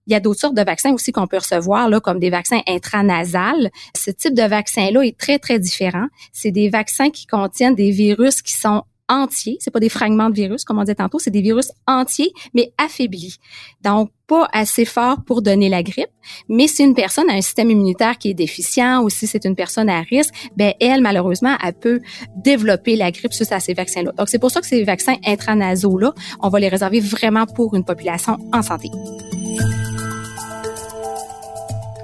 Il 0.07 0.12
y 0.12 0.17
a 0.17 0.21
d'autres 0.21 0.41
sortes 0.41 0.55
de 0.55 0.62
vaccins 0.62 0.93
aussi 0.93 1.12
qu'on 1.12 1.26
peut 1.26 1.38
recevoir, 1.38 1.88
là, 1.88 1.99
comme 1.99 2.19
des 2.19 2.29
vaccins 2.29 2.61
intranasales. 2.67 3.71
Ce 3.97 4.11
type 4.11 4.35
de 4.35 4.43
vaccin-là 4.43 5.03
est 5.03 5.17
très, 5.17 5.38
très 5.38 5.59
différent. 5.59 6.07
C'est 6.33 6.50
des 6.50 6.69
vaccins 6.69 7.11
qui 7.11 7.26
contiennent 7.26 7.75
des 7.75 7.91
virus 7.91 8.43
qui 8.43 8.53
sont 8.53 8.85
entiers. 9.09 9.57
C'est 9.61 9.71
pas 9.71 9.81
des 9.81 9.89
fragments 9.89 10.31
de 10.31 10.35
virus, 10.35 10.65
comme 10.65 10.79
on 10.79 10.83
disait 10.83 10.95
tantôt, 10.95 11.19
c'est 11.19 11.31
des 11.31 11.43
virus 11.43 11.71
entiers, 11.87 12.33
mais 12.55 12.73
affaiblis. 12.79 13.39
Donc, 13.83 14.11
pas 14.27 14.49
assez 14.53 14.85
fort 14.85 15.19
pour 15.27 15.43
donner 15.43 15.69
la 15.69 15.83
grippe. 15.83 16.09
Mais 16.49 16.67
si 16.67 16.83
une 16.83 16.95
personne 16.95 17.29
a 17.29 17.35
un 17.35 17.43
système 17.43 17.71
immunitaire 17.71 18.17
qui 18.17 18.31
est 18.31 18.35
déficient 18.35 19.03
ou 19.03 19.11
si 19.11 19.27
c'est 19.27 19.45
une 19.45 19.55
personne 19.55 19.91
à 19.91 20.01
risque, 20.01 20.33
ben 20.57 20.73
elle, 20.81 21.03
malheureusement, 21.03 21.57
elle 21.63 21.75
peut 21.75 22.01
développer 22.37 22.97
la 22.97 23.11
grippe 23.11 23.35
suite 23.35 23.53
à 23.53 23.61
ces 23.61 23.75
vaccins-là. 23.75 24.13
Donc, 24.17 24.29
c'est 24.29 24.39
pour 24.39 24.51
ça 24.51 24.61
que 24.61 24.67
ces 24.67 24.83
vaccins 24.85 25.17
intranasaux-là, 25.27 26.15
on 26.41 26.49
va 26.49 26.61
les 26.61 26.69
réserver 26.69 27.01
vraiment 27.01 27.45
pour 27.47 27.75
une 27.75 27.85
population 27.85 28.39
en 28.53 28.63
santé. 28.63 28.91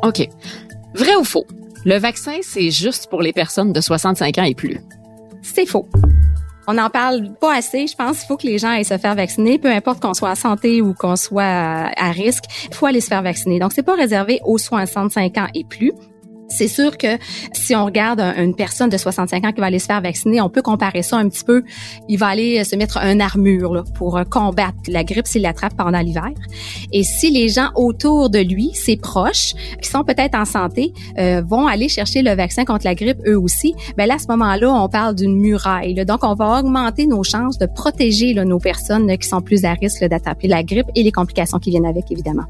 OK. 0.03 0.29
Vrai 0.95 1.15
ou 1.17 1.25
faux? 1.25 1.47
Le 1.85 1.97
vaccin, 1.97 2.39
c'est 2.43 2.71
juste 2.71 3.09
pour 3.09 3.23
les 3.23 3.33
personnes 3.33 3.73
de 3.73 3.81
65 3.81 4.39
ans 4.39 4.45
et 4.45 4.55
plus. 4.55 4.81
C'est 5.43 5.67
faux. 5.67 5.87
On 6.67 6.75
n'en 6.75 6.91
parle 6.91 7.33
pas 7.41 7.55
assez. 7.55 7.87
Je 7.87 7.97
pense 7.97 8.19
qu'il 8.19 8.27
faut 8.27 8.37
que 8.37 8.47
les 8.47 8.59
gens 8.59 8.69
aillent 8.69 8.85
se 8.85 8.99
faire 8.99 9.15
vacciner, 9.15 9.59
peu 9.59 9.71
importe 9.71 10.01
qu'on 10.01 10.15
soit 10.15 10.31
en 10.31 10.35
santé 10.35 10.83
ou 10.83 10.95
qu'on 10.95 11.17
soit 11.17 11.43
à 11.45 12.11
risque. 12.11 12.45
Il 12.69 12.75
faut 12.75 12.87
aller 12.87 13.01
se 13.01 13.09
faire 13.09 13.23
vacciner. 13.23 13.59
Donc, 13.59 13.73
c'est 13.73 13.83
pas 13.83 13.95
réservé 13.95 14.41
aux 14.45 14.59
65 14.59 15.39
ans 15.39 15.47
et 15.55 15.65
plus. 15.65 15.93
C'est 16.51 16.69
sûr 16.69 16.99
que 16.99 17.19
si 17.53 17.75
on 17.75 17.85
regarde 17.85 18.21
une 18.21 18.55
personne 18.55 18.91
de 18.91 18.97
65 18.97 19.45
ans 19.45 19.53
qui 19.53 19.61
va 19.61 19.67
aller 19.67 19.79
se 19.79 19.87
faire 19.87 20.01
vacciner, 20.01 20.41
on 20.41 20.51
peut 20.51 20.63
comparer 20.63 21.03
ça 21.03 21.17
un 21.17 21.29
petit 21.29 21.45
peu. 21.45 21.63
Il 22.09 22.19
va 22.19 22.27
aller 22.27 22.63
se 22.65 22.77
mettre 22.77 22.99
un 22.99 23.21
armure 23.21 23.73
là, 23.73 23.85
pour 23.95 24.17
euh, 24.17 24.25
combattre 24.25 24.77
la 24.89 25.05
grippe 25.05 25.27
s'il 25.27 25.43
l'attrape 25.43 25.75
pendant 25.77 26.01
l'hiver. 26.01 26.31
Et 26.93 27.05
si 27.05 27.31
les 27.31 27.49
gens 27.49 27.71
autour 27.77 28.31
de 28.31 28.41
lui, 28.41 28.71
ses 28.75 28.97
proches, 28.97 29.55
qui 29.81 29.89
sont 29.89 30.05
peut-être 30.05 30.35
en 30.35 30.45
santé, 30.45 30.93
euh, 31.19 31.43
vont 31.47 31.67
aller 31.67 31.89
chercher 31.89 32.23
le 32.23 32.35
vaccin 32.35 32.65
contre 32.65 32.85
la 32.85 32.95
grippe 32.95 33.19
eux 33.27 33.39
aussi, 33.39 33.75
ben 33.97 34.07
là 34.07 34.15
à 34.15 34.19
ce 34.19 34.27
moment-là, 34.29 34.73
on 34.73 34.89
parle 34.89 35.15
d'une 35.15 35.37
muraille. 35.37 35.95
Là. 35.95 36.05
Donc 36.05 36.25
on 36.25 36.35
va 36.35 36.59
augmenter 36.59 37.07
nos 37.07 37.23
chances 37.23 37.59
de 37.59 37.67
protéger 37.67 38.35
là, 38.35 38.45
nos 38.45 38.59
personnes 38.59 39.17
qui 39.19 39.29
sont 39.29 39.41
plus 39.41 39.65
à 39.65 39.75
risque 39.75 40.05
d'attraper 40.05 40.49
la 40.49 40.63
grippe 40.63 40.89
et 40.95 41.03
les 41.03 41.13
complications 41.13 41.59
qui 41.59 41.71
viennent 41.71 41.87
avec 41.87 42.11
évidemment. 42.11 42.45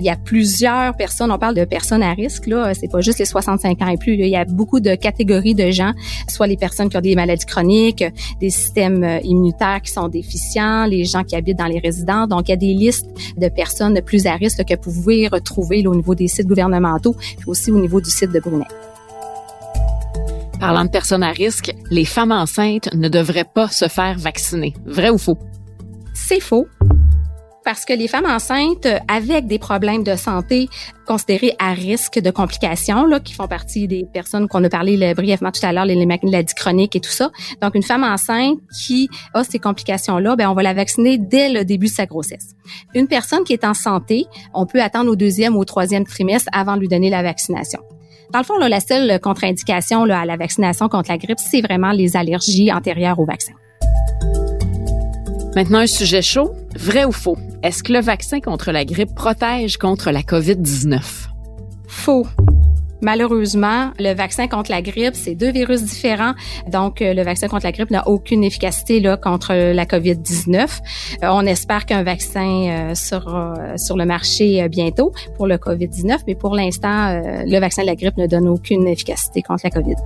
Il 0.00 0.06
y 0.06 0.10
a 0.10 0.16
plusieurs 0.16 0.96
personnes, 0.96 1.30
on 1.30 1.38
parle 1.38 1.54
de 1.54 1.64
personnes 1.64 2.02
à 2.02 2.12
risque 2.12 2.46
là, 2.46 2.72
c'est 2.74 2.90
pas 2.90 3.00
juste 3.00 3.18
les 3.18 3.24
65 3.42 3.82
ans 3.82 3.88
et 3.88 3.96
plus. 3.96 4.14
Il 4.14 4.26
y 4.26 4.36
a 4.36 4.44
beaucoup 4.44 4.80
de 4.80 4.94
catégories 4.94 5.54
de 5.54 5.70
gens, 5.70 5.92
soit 6.28 6.46
les 6.46 6.56
personnes 6.56 6.88
qui 6.88 6.96
ont 6.96 7.00
des 7.00 7.14
maladies 7.14 7.46
chroniques, 7.46 8.04
des 8.40 8.50
systèmes 8.50 9.02
euh, 9.02 9.18
immunitaires 9.22 9.80
qui 9.82 9.90
sont 9.90 10.08
déficients, 10.08 10.86
les 10.86 11.04
gens 11.04 11.24
qui 11.24 11.36
habitent 11.36 11.58
dans 11.58 11.66
les 11.66 11.78
résidences. 11.78 12.28
Donc, 12.28 12.48
il 12.48 12.50
y 12.50 12.54
a 12.54 12.56
des 12.56 12.74
listes 12.74 13.08
de 13.36 13.48
personnes 13.48 14.00
plus 14.02 14.26
à 14.26 14.34
risque 14.34 14.64
que 14.64 14.74
vous 14.74 14.92
pouvez 14.92 15.28
retrouver 15.28 15.86
au 15.86 15.94
niveau 15.94 16.14
des 16.14 16.28
sites 16.28 16.46
gouvernementaux, 16.46 17.14
puis 17.18 17.46
aussi 17.46 17.70
au 17.70 17.78
niveau 17.78 18.00
du 18.00 18.10
site 18.10 18.30
de 18.32 18.40
Brunet. 18.40 18.66
Parlant 20.60 20.84
de 20.84 20.90
personnes 20.90 21.22
à 21.22 21.30
risque, 21.30 21.74
les 21.90 22.04
femmes 22.04 22.32
enceintes 22.32 22.94
ne 22.94 23.08
devraient 23.08 23.44
pas 23.44 23.68
se 23.68 23.88
faire 23.88 24.16
vacciner. 24.18 24.74
Vrai 24.86 25.10
ou 25.10 25.18
faux? 25.18 25.38
C'est 26.14 26.40
faux 26.40 26.68
parce 27.64 27.84
que 27.84 27.92
les 27.92 28.08
femmes 28.08 28.26
enceintes 28.26 28.86
avec 29.08 29.46
des 29.46 29.58
problèmes 29.58 30.04
de 30.04 30.16
santé 30.16 30.68
considérés 31.06 31.54
à 31.58 31.72
risque 31.72 32.18
de 32.18 32.30
complications, 32.30 33.06
là, 33.06 33.20
qui 33.20 33.34
font 33.34 33.48
partie 33.48 33.88
des 33.88 34.06
personnes 34.12 34.48
qu'on 34.48 34.62
a 34.64 34.68
parlé 34.68 35.14
brièvement 35.14 35.50
tout 35.50 35.64
à 35.64 35.72
l'heure, 35.72 35.84
les 35.84 36.06
maladies 36.06 36.54
chroniques 36.54 36.96
et 36.96 37.00
tout 37.00 37.10
ça. 37.10 37.30
Donc, 37.60 37.74
une 37.74 37.82
femme 37.82 38.04
enceinte 38.04 38.58
qui 38.84 39.08
a 39.32 39.44
ces 39.44 39.58
complications-là, 39.58 40.36
ben 40.36 40.48
on 40.48 40.54
va 40.54 40.62
la 40.62 40.74
vacciner 40.74 41.18
dès 41.18 41.48
le 41.50 41.64
début 41.64 41.86
de 41.86 41.92
sa 41.92 42.06
grossesse. 42.06 42.54
Une 42.94 43.08
personne 43.08 43.44
qui 43.44 43.52
est 43.52 43.64
en 43.64 43.74
santé, 43.74 44.26
on 44.52 44.66
peut 44.66 44.82
attendre 44.82 45.10
au 45.10 45.16
deuxième 45.16 45.56
ou 45.56 45.60
au 45.60 45.64
troisième 45.64 46.04
trimestre 46.04 46.48
avant 46.52 46.76
de 46.76 46.80
lui 46.80 46.88
donner 46.88 47.10
la 47.10 47.22
vaccination. 47.22 47.80
Dans 48.32 48.40
le 48.40 48.44
fond, 48.44 48.58
là, 48.58 48.68
la 48.68 48.80
seule 48.80 49.20
contre-indication 49.20 50.04
à 50.04 50.24
la 50.24 50.36
vaccination 50.36 50.88
contre 50.88 51.10
la 51.10 51.18
grippe, 51.18 51.38
c'est 51.38 51.60
vraiment 51.60 51.92
les 51.92 52.16
allergies 52.16 52.72
antérieures 52.72 53.18
au 53.20 53.24
vaccin. 53.24 53.52
Maintenant, 55.54 55.78
un 55.78 55.86
sujet 55.86 56.20
chaud. 56.20 56.52
Vrai 56.74 57.04
ou 57.04 57.12
faux? 57.12 57.38
Est-ce 57.64 57.82
que 57.82 57.94
le 57.94 58.00
vaccin 58.00 58.40
contre 58.40 58.72
la 58.72 58.84
grippe 58.84 59.14
protège 59.14 59.78
contre 59.78 60.10
la 60.10 60.20
COVID-19? 60.20 61.00
Faux. 61.88 62.26
Malheureusement, 63.00 63.90
le 63.98 64.12
vaccin 64.12 64.48
contre 64.48 64.70
la 64.70 64.82
grippe, 64.82 65.14
c'est 65.14 65.34
deux 65.34 65.50
virus 65.50 65.82
différents. 65.82 66.34
Donc, 66.70 67.00
euh, 67.00 67.14
le 67.14 67.22
vaccin 67.22 67.48
contre 67.48 67.64
la 67.64 67.72
grippe 67.72 67.90
n'a 67.90 68.06
aucune 68.06 68.44
efficacité 68.44 69.02
contre 69.22 69.54
la 69.54 69.86
COVID-19. 69.86 70.60
Euh, 71.22 71.28
on 71.30 71.46
espère 71.46 71.86
qu'un 71.86 72.02
vaccin 72.02 72.66
euh, 72.90 72.94
sera 72.94 73.54
sur 73.78 73.96
le 73.96 74.04
marché 74.04 74.68
bientôt 74.68 75.14
pour 75.34 75.46
le 75.46 75.56
COVID-19, 75.56 76.18
mais 76.26 76.34
pour 76.34 76.54
l'instant, 76.54 77.18
le 77.46 77.58
vaccin 77.60 77.80
de 77.80 77.86
la 77.86 77.94
grippe 77.94 78.18
ne 78.18 78.26
donne 78.26 78.46
aucune 78.46 78.86
efficacité 78.86 79.40
contre 79.40 79.62
la 79.64 79.70
COVID. 79.70 79.96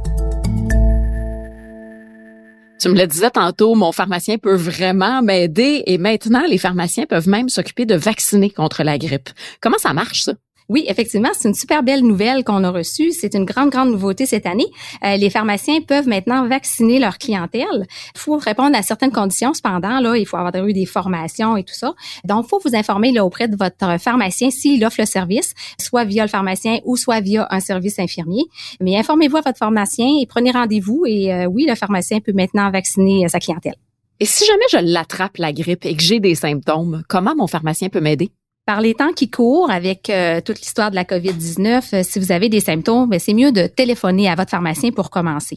Tu 2.80 2.88
me 2.88 2.94
le 2.94 3.08
disais 3.08 3.30
tantôt, 3.30 3.75
mon 3.75 3.90
pharmacien 3.90 4.38
peut 4.38 4.54
vraiment 4.54 5.20
m'aider 5.20 5.82
et 5.87 5.99
maintenant, 5.99 6.44
les 6.49 6.58
pharmaciens 6.58 7.06
peuvent 7.06 7.28
même 7.28 7.49
s'occuper 7.49 7.87
de 7.87 7.97
vacciner 7.97 8.50
contre 8.50 8.85
la 8.85 8.99
grippe. 8.99 9.30
Comment 9.61 9.78
ça 9.78 9.92
marche, 9.92 10.23
ça? 10.23 10.35
Oui, 10.68 10.84
effectivement, 10.87 11.30
c'est 11.32 11.48
une 11.48 11.54
super 11.54 11.82
belle 11.82 12.02
nouvelle 12.02 12.44
qu'on 12.44 12.62
a 12.62 12.70
reçue. 12.70 13.10
C'est 13.12 13.34
une 13.34 13.46
grande, 13.46 13.70
grande 13.70 13.90
nouveauté 13.90 14.26
cette 14.26 14.44
année. 14.44 14.66
Euh, 15.02 15.16
les 15.16 15.30
pharmaciens 15.30 15.80
peuvent 15.80 16.06
maintenant 16.06 16.46
vacciner 16.46 16.98
leur 16.98 17.16
clientèle. 17.16 17.87
Il 18.14 18.18
faut 18.18 18.37
répondre 18.37 18.76
à 18.76 18.82
certaines 18.82 19.10
conditions. 19.10 19.54
Cependant, 19.54 19.98
là, 20.00 20.14
il 20.16 20.26
faut 20.26 20.37
avoir 20.37 20.54
eu 20.66 20.75
des 20.75 20.84
formations 20.84 21.56
et 21.56 21.64
tout 21.64 21.75
ça. 21.75 21.94
Donc, 22.25 22.44
il 22.46 22.48
faut 22.50 22.60
vous 22.62 22.76
informer 22.76 23.12
là, 23.12 23.25
auprès 23.25 23.48
de 23.48 23.56
votre 23.56 23.98
pharmacien 23.98 24.50
s'il 24.50 24.84
offre 24.84 25.00
le 25.00 25.06
service, 25.06 25.54
soit 25.80 26.04
via 26.04 26.25
le 26.25 26.28
pharmacien 26.28 26.80
ou 26.84 26.98
soit 26.98 27.20
via 27.20 27.46
un 27.50 27.60
service 27.60 27.98
infirmier. 27.98 28.44
Mais 28.82 28.98
informez-vous 28.98 29.38
à 29.38 29.42
votre 29.42 29.58
pharmacien 29.58 30.06
et 30.20 30.26
prenez 30.26 30.50
rendez-vous. 30.50 31.04
Et 31.06 31.32
euh, 31.32 31.46
oui, 31.46 31.64
le 31.66 31.76
pharmacien 31.76 32.20
peut 32.20 32.34
maintenant 32.34 32.70
vacciner 32.70 33.25
euh, 33.25 33.28
sa 33.28 33.40
clientèle. 33.40 33.76
Et 34.20 34.26
si 34.26 34.44
jamais 34.44 34.66
je 34.70 34.78
l'attrape, 34.78 35.38
la 35.38 35.52
grippe, 35.52 35.87
et 35.87 35.96
que 35.96 36.02
j'ai 36.02 36.20
des 36.20 36.34
symptômes, 36.34 37.04
comment 37.08 37.34
mon 37.37 37.46
pharmacien 37.46 37.88
peut 37.88 38.00
m'aider? 38.00 38.32
Par 38.68 38.82
les 38.82 38.92
temps 38.92 39.14
qui 39.16 39.30
courent 39.30 39.70
avec 39.70 40.10
euh, 40.10 40.42
toute 40.42 40.60
l'histoire 40.60 40.90
de 40.90 40.94
la 40.94 41.04
COVID-19, 41.04 41.84
euh, 41.94 42.02
si 42.02 42.18
vous 42.18 42.32
avez 42.32 42.50
des 42.50 42.60
symptômes, 42.60 43.08
ben, 43.08 43.18
c'est 43.18 43.32
mieux 43.32 43.50
de 43.50 43.66
téléphoner 43.66 44.28
à 44.28 44.34
votre 44.34 44.50
pharmacien 44.50 44.90
pour 44.90 45.08
commencer. 45.08 45.56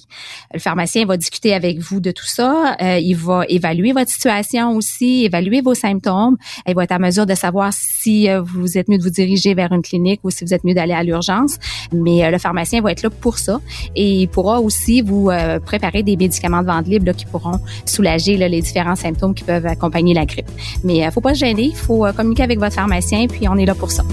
Le 0.53 0.61
pharmacien 0.61 1.05
va 1.05 1.17
discuter 1.17 1.53
avec 1.53 1.79
vous 1.79 1.99
de 1.99 2.11
tout 2.11 2.25
ça. 2.25 2.77
Euh, 2.81 2.99
il 2.99 3.15
va 3.15 3.43
évaluer 3.49 3.91
votre 3.91 4.09
situation 4.09 4.77
aussi, 4.77 5.25
évaluer 5.25 5.59
vos 5.59 5.73
symptômes. 5.73 6.37
Il 6.65 6.73
va 6.73 6.85
être 6.85 6.93
à 6.93 6.99
mesure 6.99 7.25
de 7.25 7.35
savoir 7.35 7.73
si 7.73 8.29
vous 8.45 8.77
êtes 8.77 8.87
mieux 8.87 8.97
de 8.97 9.03
vous 9.03 9.09
diriger 9.09 9.55
vers 9.55 9.73
une 9.73 9.81
clinique 9.81 10.21
ou 10.23 10.29
si 10.29 10.45
vous 10.45 10.53
êtes 10.53 10.63
mieux 10.63 10.73
d'aller 10.73 10.93
à 10.93 11.03
l'urgence. 11.03 11.57
Mais 11.91 12.31
le 12.31 12.37
pharmacien 12.37 12.79
va 12.79 12.93
être 12.93 13.01
là 13.01 13.09
pour 13.09 13.39
ça 13.39 13.59
et 13.93 14.21
il 14.21 14.27
pourra 14.29 14.61
aussi 14.61 15.01
vous 15.01 15.29
préparer 15.65 16.01
des 16.01 16.15
médicaments 16.15 16.61
de 16.61 16.67
vente 16.67 16.87
libre 16.87 17.11
qui 17.11 17.25
pourront 17.25 17.59
soulager 17.85 18.37
les 18.37 18.61
différents 18.61 18.95
symptômes 18.95 19.33
qui 19.33 19.43
peuvent 19.43 19.65
accompagner 19.65 20.13
la 20.13 20.25
grippe. 20.25 20.49
Mais 20.85 21.11
faut 21.11 21.19
pas 21.19 21.33
se 21.33 21.39
gêner, 21.39 21.63
il 21.63 21.75
faut 21.75 22.05
communiquer 22.15 22.43
avec 22.43 22.57
votre 22.57 22.73
pharmacien 22.73 23.00
puis 23.27 23.47
on 23.49 23.57
est 23.57 23.65
là 23.65 23.75
pour 23.75 23.91
ça. 23.91 24.03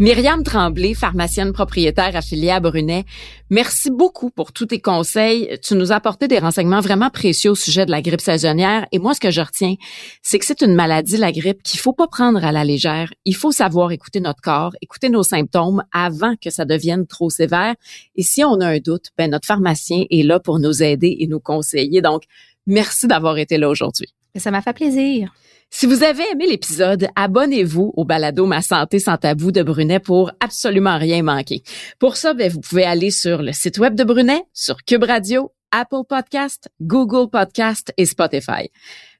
Myriam 0.00 0.42
Tremblay, 0.42 0.94
pharmacienne 0.94 1.52
propriétaire 1.52 2.16
affiliée 2.16 2.52
à 2.52 2.58
Brunet, 2.58 3.04
merci 3.50 3.90
beaucoup 3.90 4.30
pour 4.30 4.50
tous 4.50 4.64
tes 4.64 4.80
conseils. 4.80 5.58
Tu 5.62 5.74
nous 5.74 5.92
as 5.92 5.96
apporté 5.96 6.26
des 6.26 6.38
renseignements 6.38 6.80
vraiment 6.80 7.10
précieux 7.10 7.50
au 7.50 7.54
sujet 7.54 7.84
de 7.84 7.90
la 7.90 8.00
grippe 8.00 8.22
saisonnière. 8.22 8.86
Et 8.92 8.98
moi, 8.98 9.12
ce 9.12 9.20
que 9.20 9.30
je 9.30 9.42
retiens, 9.42 9.74
c'est 10.22 10.38
que 10.38 10.46
c'est 10.46 10.62
une 10.62 10.74
maladie, 10.74 11.18
la 11.18 11.32
grippe, 11.32 11.62
qu'il 11.62 11.80
faut 11.80 11.92
pas 11.92 12.06
prendre 12.06 12.42
à 12.42 12.50
la 12.50 12.64
légère. 12.64 13.12
Il 13.26 13.36
faut 13.36 13.52
savoir 13.52 13.92
écouter 13.92 14.20
notre 14.20 14.40
corps, 14.40 14.72
écouter 14.80 15.10
nos 15.10 15.22
symptômes 15.22 15.82
avant 15.92 16.34
que 16.42 16.48
ça 16.48 16.64
devienne 16.64 17.06
trop 17.06 17.28
sévère. 17.28 17.74
Et 18.16 18.22
si 18.22 18.42
on 18.42 18.58
a 18.60 18.68
un 18.68 18.78
doute, 18.78 19.10
ben, 19.18 19.30
notre 19.30 19.46
pharmacien 19.46 20.04
est 20.08 20.22
là 20.22 20.40
pour 20.40 20.60
nous 20.60 20.82
aider 20.82 21.14
et 21.20 21.26
nous 21.26 21.40
conseiller. 21.40 22.00
Donc, 22.00 22.22
Merci 22.70 23.08
d'avoir 23.08 23.36
été 23.36 23.58
là 23.58 23.68
aujourd'hui. 23.68 24.14
Ça 24.36 24.52
m'a 24.52 24.62
fait 24.62 24.72
plaisir. 24.72 25.34
Si 25.70 25.86
vous 25.86 26.04
avez 26.04 26.22
aimé 26.32 26.46
l'épisode, 26.48 27.08
abonnez-vous 27.16 27.92
au 27.96 28.04
balado 28.04 28.46
Ma 28.46 28.62
santé 28.62 29.00
sans 29.00 29.16
tabou 29.16 29.50
de 29.50 29.62
Brunet 29.62 29.98
pour 29.98 30.30
absolument 30.38 30.96
rien 30.96 31.22
manquer. 31.22 31.62
Pour 31.98 32.16
ça, 32.16 32.32
ben, 32.32 32.50
vous 32.50 32.60
pouvez 32.60 32.84
aller 32.84 33.10
sur 33.10 33.42
le 33.42 33.52
site 33.52 33.78
web 33.78 33.96
de 33.96 34.04
Brunet, 34.04 34.44
sur 34.52 34.76
Cube 34.84 35.02
Radio, 35.02 35.50
Apple 35.72 36.04
Podcast, 36.08 36.68
Google 36.80 37.28
Podcast 37.28 37.92
et 37.96 38.06
Spotify. 38.06 38.70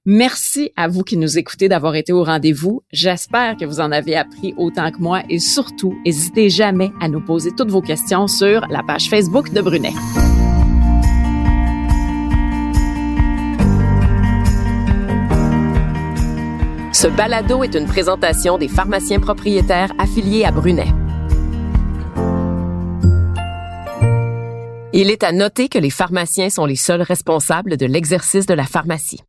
Merci 0.06 0.70
à 0.76 0.86
vous 0.86 1.02
qui 1.02 1.16
nous 1.16 1.36
écoutez 1.36 1.68
d'avoir 1.68 1.96
été 1.96 2.12
au 2.12 2.22
rendez-vous. 2.22 2.82
J'espère 2.92 3.56
que 3.56 3.64
vous 3.64 3.80
en 3.80 3.90
avez 3.90 4.14
appris 4.14 4.54
autant 4.56 4.92
que 4.92 4.98
moi 4.98 5.22
et 5.28 5.40
surtout, 5.40 5.96
n'hésitez 6.04 6.50
jamais 6.50 6.90
à 7.00 7.08
nous 7.08 7.20
poser 7.20 7.50
toutes 7.56 7.70
vos 7.70 7.82
questions 7.82 8.28
sur 8.28 8.66
la 8.68 8.84
page 8.84 9.08
Facebook 9.08 9.52
de 9.52 9.60
Brunet. 9.60 9.92
Ce 17.00 17.06
balado 17.06 17.64
est 17.64 17.74
une 17.74 17.86
présentation 17.86 18.58
des 18.58 18.68
pharmaciens 18.68 19.20
propriétaires 19.20 19.90
affiliés 19.98 20.44
à 20.44 20.50
Brunet. 20.50 20.92
Il 24.92 25.10
est 25.10 25.24
à 25.24 25.32
noter 25.32 25.70
que 25.70 25.78
les 25.78 25.88
pharmaciens 25.88 26.50
sont 26.50 26.66
les 26.66 26.76
seuls 26.76 27.00
responsables 27.00 27.78
de 27.78 27.86
l'exercice 27.86 28.44
de 28.44 28.52
la 28.52 28.64
pharmacie. 28.64 29.22